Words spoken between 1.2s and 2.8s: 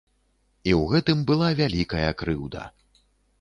была вялікая крыўда.